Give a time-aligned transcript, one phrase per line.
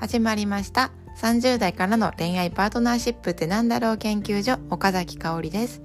[0.00, 0.92] 始まりました。
[1.16, 5.82] 30代からの恋愛パートナーシップってなんだろう研究所岡崎香織です。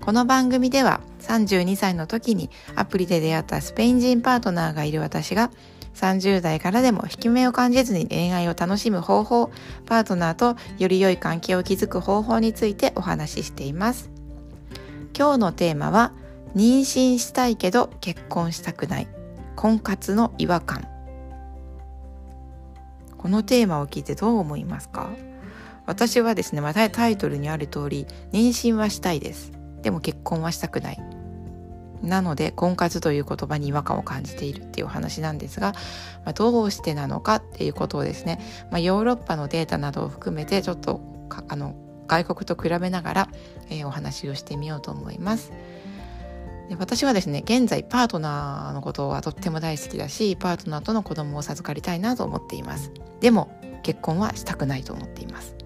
[0.00, 5.50] この番組では32歳の時にアプリで出会ったスペイン人パートナーがいる私が
[5.94, 9.50] 30代からでも引き目を感じずに恋愛を楽しむ方法
[9.84, 14.10] パートナーとより良い関係を築く方法についてお話ししています。
[15.14, 16.14] 今日のテーマは
[16.56, 19.08] 妊娠したいけど結婚したくない。
[19.54, 20.99] 婚活の違和感。
[23.20, 25.10] このテーマを聞いてどう思いますか？
[25.84, 29.52] 私はですね、まあ、タイトルにある通り妊娠はしたいです。
[29.82, 30.98] でも結婚はしたくない。
[32.00, 34.62] なので婚活という言葉に違和感を感じている。
[34.62, 35.72] っていうお話なんですが、
[36.24, 37.34] まあ、どうしてなのか？
[37.34, 41.02] っていうことをですね、まあ、ヨーロッパのデータなどを含めてちょっと
[41.48, 41.74] あの
[42.06, 43.28] 外国と比べながら、
[43.68, 45.52] えー、お話をしてみようと思います。
[46.70, 52.92] で私はですね現在パートナーのことはとっても大好きだしパートナーとの子供を授かりたいなと思っています。
[53.20, 53.50] でも
[53.82, 55.56] 結婚はしたくないと思っています。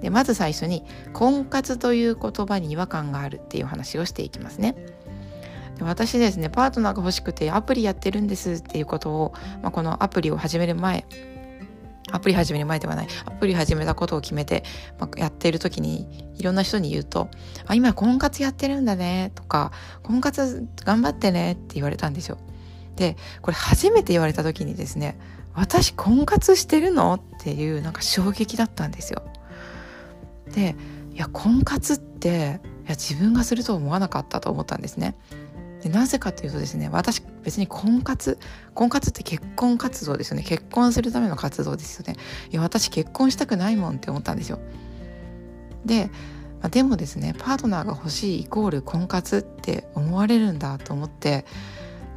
[0.00, 4.76] でまず最初に婚活という言葉に違和感があるっていう話をしていきますね。
[5.78, 11.06] で私ですねパートナーが欲しくてアプリやってるんですっていうことを、まあ、このアプリを始める前
[12.12, 14.64] アプリ始める前ではないアプリ始めたことを決めて、
[14.98, 17.28] まあ、やっている時にいろんな人に言うと
[17.66, 19.72] 「あ今婚活やってるんだね」とか
[20.02, 22.38] 「婚活頑張ってね」って言われたんですよ。
[22.96, 25.18] でこれ初めて言われた時にですね
[25.54, 29.22] 「私婚活してるの?」っていうなんか衝撃だったんですよ。
[30.52, 30.76] で
[31.14, 35.16] いや婚活っていや自分がすると思わなかったと思ったんですね。
[35.82, 38.38] でなぜかというとですね私別に婚活
[38.74, 40.42] 婚活って結婚活動ですよね。
[40.42, 42.16] 結婚するための活動ですよね。
[42.50, 44.58] いや私結婚したくないもんって思ったんですよ。
[45.84, 46.10] で、
[46.60, 51.44] まあ、でもですねパートナーが欲しいイコール婚活って思われるんだと思って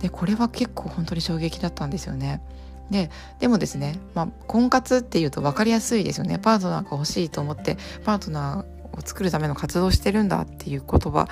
[0.01, 2.41] でこれは結構本当に衝撃だったんですよね。
[2.89, 6.37] ででもですね、まあ、婚活っていうと分かりやすいですよね。
[6.39, 11.27] パートナーが欲しいと思ってパートナーを作るための活動してるんだっていう言葉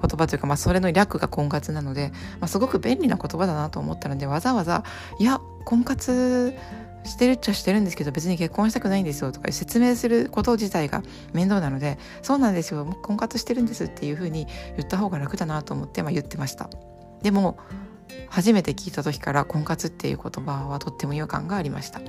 [0.00, 4.84] 言葉というか、まあ、それの略が婚活なので、まあ、すごく便利な言葉だなと思ったのでわざわざ
[5.18, 6.54] 「いや婚活
[7.04, 11.02] してるっちゃしてるんですけど別に結婚したくないんですよ」とか説明すること自体が
[11.32, 14.46] 面倒なので「そうなんですよ婚活してるんです」っていうふうに
[14.76, 16.68] 言った方が楽だなと思って、まあ、言ってました。
[17.22, 17.58] でも
[18.28, 22.00] 初めて聞いた時から婚活っていう言葉はとっても違和感がありました。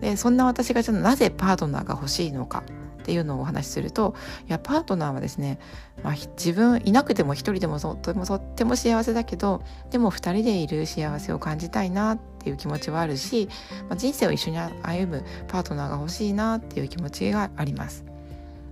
[0.00, 2.62] でそんな私がじゃなぜパートナーが欲しいのか
[3.00, 4.14] っていうのをお話しすると
[4.48, 5.58] いやパートナーはですね、
[6.02, 13.48] まあ、自分いなくても一人でもとってもとっても幸せだけどでも二人でいる幸せを感じたいなっていう気持ちはあるし、
[13.88, 18.04] まあ、人生を一緒に歩むパートナーが欲しいなっていう気持ちがあります。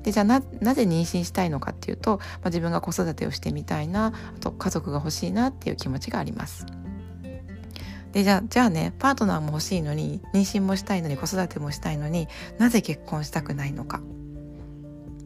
[0.02, 6.66] でじゃあなぜ妊娠したいのかっていうと、まあ、自分が子育てをしてみたいなあと家族が欲しいなっていう気持ちがあります。
[8.12, 12.26] でじゃあじゃあねパートナーも欲しいのに妊娠もしたいのに子育てもしたいのに
[12.58, 14.00] なぜ結婚したくないのか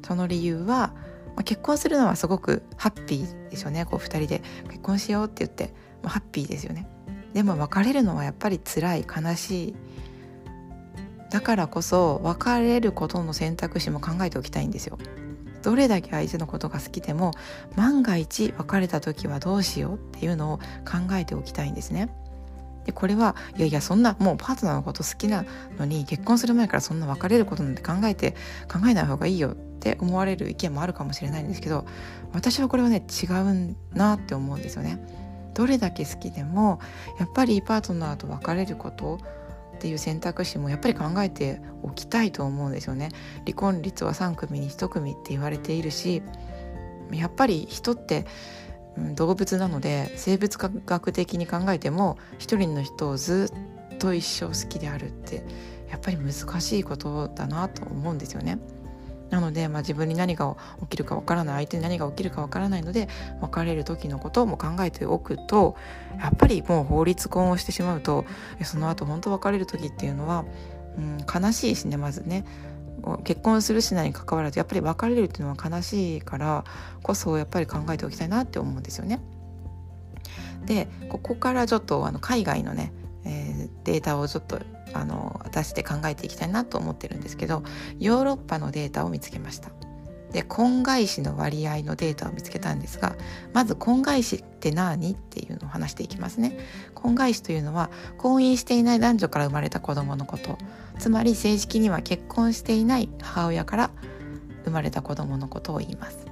[0.03, 0.95] その理由は、
[1.35, 3.85] まあ、結婚するのはすごくハッピーですよね。
[3.85, 4.43] こう2人で。
[4.69, 6.87] 結婚しようって言って、まあ、ハッピーですよね。
[7.33, 9.77] でも別れるのはやっぱり辛い悲しい。
[11.31, 14.99] だからこそ別れることの選択肢も考えておきたいんですよ。
[15.62, 17.31] どれだけ相手のことが好きでも
[17.77, 22.11] 万が一別れた時はどうしようっていうのを考えておきたいんですね。
[22.85, 25.45] でこれはいやいやそんなもうパートナーのこと好きな
[25.79, 28.33] のに結婚する前からそんな別れることなんて考えて
[28.71, 29.57] 考えない方がいいよ。
[29.82, 31.84] って思われる意見もあるかもしれないんですけど
[32.32, 35.04] 私はこれはね違うなって思うんですよね。
[35.54, 36.78] どれだけ好きでも
[37.19, 39.19] やっぱりパートナーと別れること
[39.76, 43.10] っていう選択肢もやっぱり考えておきたいと思うんですよね。
[43.44, 46.22] 離婚率は3組に1組って言われているし
[47.10, 48.25] やっぱり人って
[49.16, 50.56] 動物なので生物
[50.87, 53.53] 学的に考えても一人の人をず
[53.94, 55.44] っと一生好きであるって
[55.91, 58.59] やっぱり難しいことだなと思うんですよね。
[59.32, 63.09] なので、まあ、自分に何が起きるかわからない相手に何が起きるかわからないので
[63.41, 65.75] 別れる時のことも考えておくと
[66.20, 68.26] やっぱりもう法律婚をしてしまうと
[68.62, 70.44] その後本当別れる時っていうのは、
[70.99, 72.44] うん、悲しいしねまずね
[73.25, 76.64] 結婚するしないに関わらずやっぱり別れるっていうのは悲しいから
[77.02, 79.20] こそやっぱり考えておきたいなって思うんですよね。
[80.67, 82.93] でここからちょっとあの海外のね、
[83.25, 84.61] えー、データをちょっと
[84.94, 87.62] あの出して考えていきたいなと思ってるんですけど
[87.99, 89.71] ヨーロッパのデータを見つけました。
[90.33, 93.17] で婚外子の割合のデータを見つけたんですが
[93.53, 96.59] まず婚外子って何っていうのを話していきますね。
[96.94, 100.56] 婚外子というのは婚姻していない男女から生まれた子供のこと。
[100.99, 103.91] つまり正式には結婚していない母親から
[104.65, 106.27] 生まれた子供のことを言います。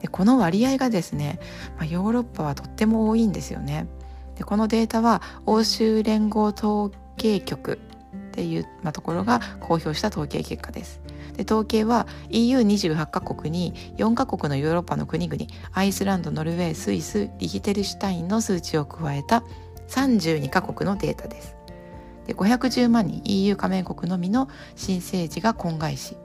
[0.00, 1.38] でこの割合がですね、
[1.76, 3.86] まあ、ヨーロッパはとっても多いんですよね。
[4.36, 7.78] でこのデータは欧州連合統計局
[8.14, 11.00] っていう、まあ、ところが公表した統計結果です。
[11.36, 19.42] で統計は EU28 カ国に4カ国のヨーロッパの国々アイスランドノルウェースイスリヒテルシュタインの数値を加えた
[19.88, 21.56] 32カ国のデータです。
[22.26, 26.16] で510万人 EU 加盟国のみの新生児が婚外子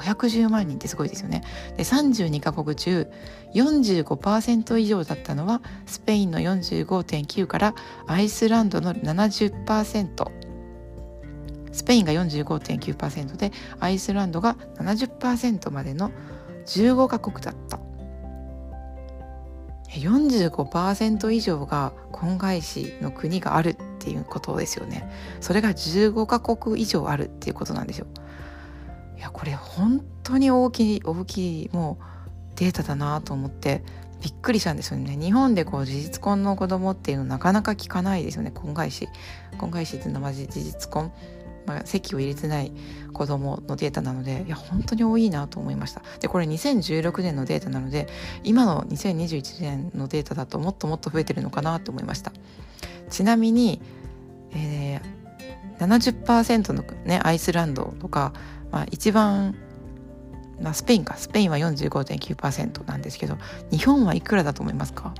[0.00, 1.42] 510万人ってすごいですよね。
[1.76, 3.10] で32カ国中
[3.54, 7.74] 45%以上だったのはスペインの45.9から
[8.06, 10.52] アイスランドの70%
[11.72, 13.50] スペインが45.9%で
[13.80, 16.10] アイスランドが70%までの
[16.66, 17.78] 15カ国だった。
[19.88, 25.10] 45%以上が婚外子の国があるっていうことですよね。
[25.40, 28.06] それが15カ国以上あるっていうことなんですよ。
[29.22, 32.04] やこれ本当に大きい大きいもう
[32.56, 33.82] データだなと思って
[34.20, 35.16] びっくりしたんですよね。
[35.16, 38.52] 日本でこう事実婚の子供っていうのなかなか聞かないですよね。
[38.52, 39.08] 婚外子。
[39.58, 41.12] 婚外子っていうのはまじ事実婚。
[41.66, 42.72] まあ、籍を入れてない
[43.12, 46.02] 子供のデータなのでいや本当に多いなと思いました。
[46.20, 48.08] でこれ2016年のデータなので
[48.42, 52.32] 今の2021年のデータだともっともっと増えてるのかなと思いました。
[53.10, 53.80] ちなみに、
[54.54, 58.32] えー、70%の、ね、アイスランドとか
[58.72, 59.54] まあ、一番、
[60.60, 63.38] ま、スペインかスペインは45.9%なんですけど
[63.70, 65.14] 日本はいくらだと思いますか？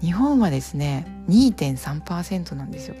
[0.00, 2.96] 日本はですね2.3%なんですよ。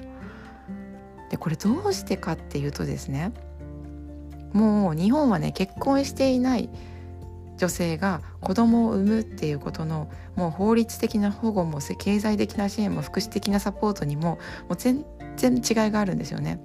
[1.30, 3.32] でこれどうしてかっていうとですね
[4.52, 6.70] もう日本はね結婚していない
[7.56, 15.04] 女性が子供を産むっていうことのもう法律的な保護も経済的な支援も福祉的なサポートにももう全
[15.36, 16.60] 然違いがあるんですよね。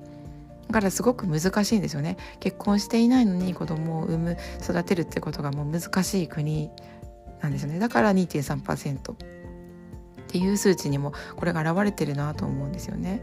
[0.72, 2.16] だからすごく難しいんですよね。
[2.40, 6.70] 結婚していないのに子供を産む育てるってことがもう難しい国
[7.42, 7.78] なんですよね。
[7.78, 9.16] だから2.3%っ
[10.30, 13.22] ていう数値にもこれが現れてるなと思うんですよね。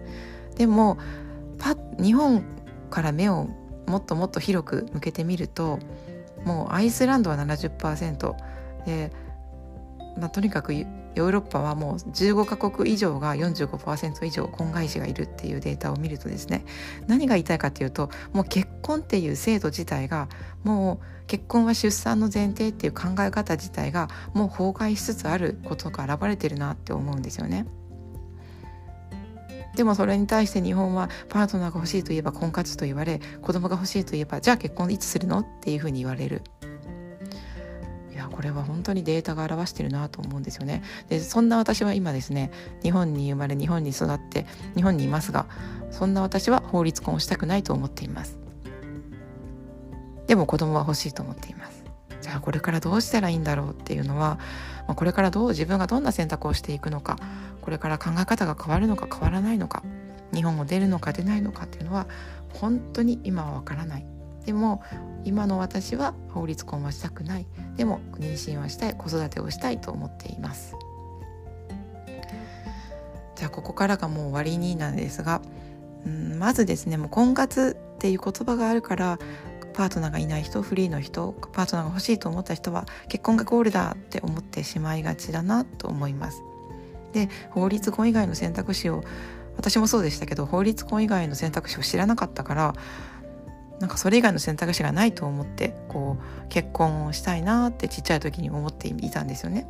[0.56, 0.98] でも
[1.58, 2.44] パ日本
[2.90, 3.48] から目を
[3.86, 5.78] もっともっと広く向けてみると
[6.44, 8.36] もうアイスランドは70%
[8.84, 9.10] で、
[10.18, 10.74] まあ、とにかく
[11.18, 16.64] ヨーロッパはもう15カ国以上が45%以上婚外子がいるっていうデータを見るとですね
[17.08, 20.28] 何が言いたいかっていうともう結婚っていう制度自体が
[20.62, 27.66] もう結婚は出産の前提っていう考え方自体がもう崩壊しつつあることが現れてるなって思うんですよね。
[29.76, 36.42] でもそれに対して日本はパートナーが欲しいといえば婚活と言われ子供が欲しいといえばじゃあ結婚いつするのっていうふうに言われる
[38.28, 40.82] これは本当にデータが表してるなと思うんですよね。
[41.08, 42.50] でそんな私は今ですね
[42.82, 44.46] 日本に生まれ日本に育って
[44.76, 45.46] 日本にいますが
[45.90, 48.38] そんな私は法律婚をしたくないと思っています。
[50.26, 51.84] でも子供は欲しいと思っています。
[52.20, 54.38] じゃあこれからどうしたらいいんだろうっていうのは、
[54.86, 57.16] ま、これからどう自分がどんな選択をしていくのか
[57.62, 59.82] これから考え方が変わるのか変わらないのか
[60.34, 62.06] 日本を出るのか出ないのかっていうのは
[62.52, 64.06] 本当に今はわからない
[64.48, 64.82] でも
[65.24, 67.46] 今の私は法律婚はしたくない。
[67.76, 68.94] でも妊娠はしたい。
[68.96, 70.74] 子育てをしたいと思っています。
[73.36, 75.42] じゃあここからがもう終わりになんですが
[76.06, 79.18] うんまずですねもう婚活っていう言葉があるから
[79.74, 86.42] パートナーがいない人フリーの人パートナーが欲しいと思った人は結婚がゴールだって思ってしまいがちだなと思います。
[87.12, 89.04] で法律婚以外の選択肢を
[89.58, 92.74] 私もそうでしたけど法律婚以外の選択肢を知らなかったから
[93.80, 99.66] なんかそれ以外の選択肢がないと思ってこう結婚をしたいなってちっちゃい時に思っていたんですよね。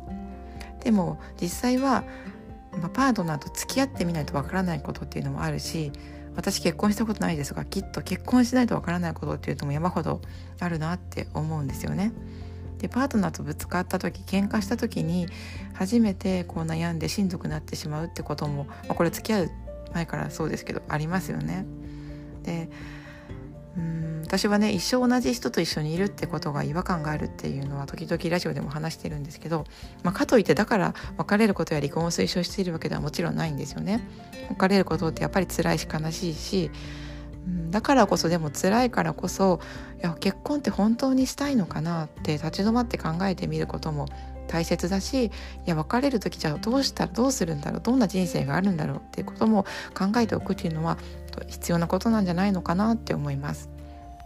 [0.83, 2.03] でも実際は、
[2.71, 5.91] まあ、パートナーと付き合ってみないとわからないことっていうのもあるし
[6.35, 10.21] 私結婚したことないですがきっと結婚しないとわからないことっていうのも山ほど
[10.59, 12.13] あるなって思うんですよね。
[12.79, 15.27] でパートナーとぶつかった時喧嘩した時に
[15.73, 19.51] 初めてこう悩んでしんどくなってしまうってことも、まあ、これ付き合う
[19.93, 21.65] 前からそうですけどありますよね。
[22.43, 22.69] で
[23.77, 29.65] うん私はね一生同じ人と一緒にいるってことが違和感があるっていうのは時々ラジオでも話してるんですけど、
[30.03, 34.01] まあ、かといってだから別れることや離婚を推奨しているわけではもちろんないんですよね。
[34.49, 36.71] 別れることってやっぱり辛いし悲しいし
[37.71, 39.59] だからこそでも辛いからこそ
[39.99, 44.07] いや結婚って本当にしたいのかなって立ち止まって考えてみることも
[44.47, 45.31] 大切だしい
[45.65, 50.97] や別れる時じゃあどうしたらどうするんだろうどんな人生があるんだろうっていうことも考えておくっていうのは
[51.47, 53.69] 必要なことなんじゃないのかなって思います。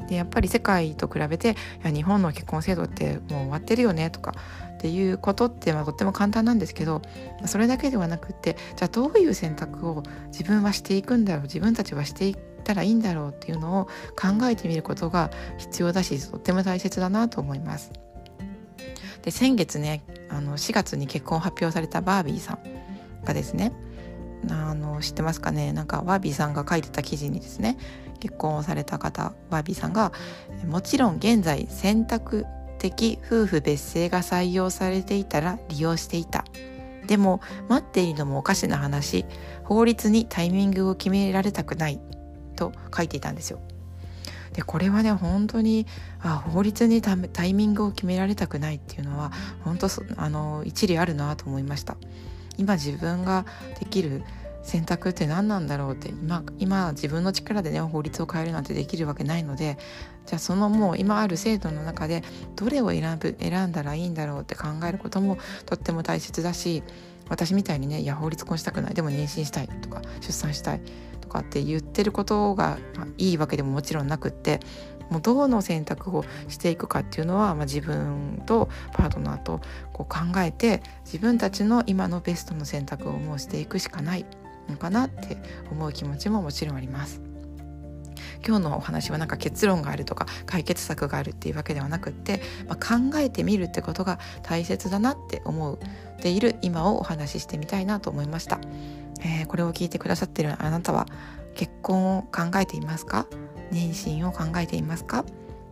[0.07, 4.33] でやっぱり世界と比べていや日本の結婚制度ってもう終わってるよねとか
[4.73, 7.01] っていうことってまあとっても簡単なんですけど
[7.45, 13.85] それだけではなくってじゃあどういう選択を自分はしていくんだろう自分たちはしていったらいいんだろうっていうのを
[14.19, 17.91] 考えてみることが必要だしとっても大切だなと思います。
[19.21, 22.59] で先月ねあの4月に結婚を発表されたバービーさん
[23.23, 23.71] がですね
[24.49, 25.73] あの知ってますかね？
[25.73, 27.77] なんかワービーさんが書いてた記事にですね
[28.19, 30.11] 結婚をされた方ワービーさんが
[30.67, 32.45] もちろん現在選択
[32.79, 36.45] 的夫婦別姓が採用されていたら利用していた
[37.07, 39.25] でも待っているのもおかしな話。
[39.63, 41.99] 法律にタイミングを決められたくない。
[42.55, 43.59] と書いていたんですよ。
[44.53, 45.87] でこれはね本当に
[46.21, 49.31] あ法律にタイミングを決められたくないっていうのは
[49.63, 51.97] 本当あの一理あるなと思いました。
[52.57, 53.45] 今自分が
[53.79, 54.23] できる
[54.63, 59.77] 選択って何なんだろうって今今自分の力でね法律を変えるなんてできるわけないので
[60.25, 62.23] じゃあそのもう今ある制度の中で
[62.55, 66.81] どれを選ぶ選んだらいいんだろうって考えることもとっても大切だし
[67.29, 70.81] 私みたいにねいや法律婚したくないでも妊娠したいとか出産したい
[71.19, 72.77] とかって言ってることが
[73.17, 74.61] いいわけでももちろんなくって
[75.09, 84.25] もうどの選択をしていくかっていうのは、まあ、自分とパートナーとこう考えて自分たちの今のベストの選択をもうしていくしかない
[84.69, 85.37] のかなって
[85.71, 87.21] 思う気持ちももちろんあります。
[88.45, 95.77] 今日のお話はなんか結論があるとか解決策があるっていうわけではなくって、まあ、考えてみるってことが大切だなって思っ
[96.19, 98.59] ている今をお話ししてみたいなと思いました、
[99.21, 101.05] えー、これを聞いてくださってるあなたは
[101.55, 103.27] 結婚を考えていますか？
[103.73, 105.25] 妊娠を考えていますか？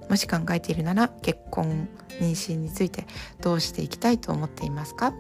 [0.10, 1.88] もし考えているなら結婚
[2.20, 3.06] 妊娠について
[3.42, 5.14] どうしていきたいと思っていますか？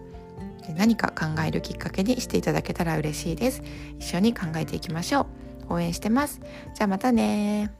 [0.77, 3.63] 何か考えるきっかけにしていただけたら嬉しいです。
[3.99, 5.27] 一緒に考えていきましょ
[5.69, 5.73] う。
[5.73, 6.41] 応援してます。
[6.75, 7.71] じゃあまたね